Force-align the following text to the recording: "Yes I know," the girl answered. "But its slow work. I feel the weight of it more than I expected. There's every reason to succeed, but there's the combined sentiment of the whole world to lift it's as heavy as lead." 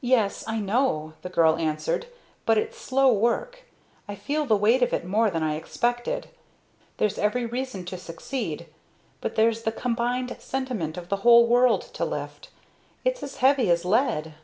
"Yes 0.00 0.42
I 0.48 0.58
know," 0.58 1.12
the 1.22 1.28
girl 1.28 1.54
answered. 1.56 2.06
"But 2.46 2.58
its 2.58 2.76
slow 2.76 3.12
work. 3.12 3.62
I 4.08 4.16
feel 4.16 4.44
the 4.44 4.56
weight 4.56 4.82
of 4.82 4.92
it 4.92 5.04
more 5.04 5.30
than 5.30 5.44
I 5.44 5.54
expected. 5.54 6.26
There's 6.96 7.16
every 7.16 7.46
reason 7.46 7.84
to 7.84 7.96
succeed, 7.96 8.66
but 9.20 9.36
there's 9.36 9.62
the 9.62 9.70
combined 9.70 10.34
sentiment 10.40 10.96
of 10.96 11.10
the 11.10 11.18
whole 11.22 11.46
world 11.46 11.82
to 11.94 12.04
lift 12.04 12.48
it's 13.04 13.22
as 13.22 13.36
heavy 13.36 13.70
as 13.70 13.84
lead." 13.84 14.34